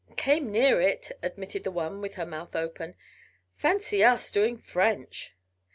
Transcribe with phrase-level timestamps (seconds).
[0.17, 2.95] "Came near it," admitted the one with her mouth open.
[3.55, 5.35] "Fancy us doing French!"